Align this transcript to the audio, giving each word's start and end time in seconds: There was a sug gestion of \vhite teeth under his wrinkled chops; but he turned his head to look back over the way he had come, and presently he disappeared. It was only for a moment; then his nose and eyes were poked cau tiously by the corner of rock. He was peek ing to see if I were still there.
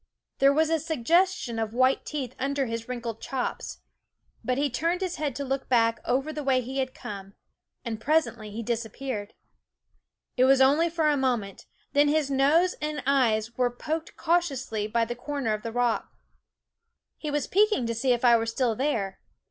There 0.39 0.51
was 0.51 0.71
a 0.71 0.79
sug 0.79 1.03
gestion 1.05 1.61
of 1.61 1.69
\vhite 1.73 2.03
teeth 2.05 2.33
under 2.39 2.65
his 2.65 2.89
wrinkled 2.89 3.21
chops; 3.21 3.81
but 4.43 4.57
he 4.57 4.67
turned 4.67 5.01
his 5.01 5.17
head 5.17 5.35
to 5.35 5.45
look 5.45 5.69
back 5.69 5.99
over 6.05 6.33
the 6.33 6.43
way 6.43 6.59
he 6.61 6.79
had 6.79 6.95
come, 6.95 7.35
and 7.85 8.01
presently 8.01 8.49
he 8.49 8.63
disappeared. 8.63 9.35
It 10.37 10.45
was 10.45 10.59
only 10.59 10.89
for 10.89 11.07
a 11.07 11.15
moment; 11.17 11.67
then 11.93 12.07
his 12.07 12.31
nose 12.31 12.73
and 12.81 13.03
eyes 13.05 13.55
were 13.59 13.69
poked 13.69 14.15
cau 14.17 14.39
tiously 14.39 14.91
by 14.91 15.05
the 15.05 15.13
corner 15.13 15.53
of 15.53 15.63
rock. 15.65 16.11
He 17.19 17.29
was 17.29 17.45
peek 17.45 17.71
ing 17.71 17.85
to 17.85 17.93
see 17.93 18.11
if 18.11 18.25
I 18.25 18.37
were 18.37 18.47
still 18.47 18.73
there. 18.75 19.19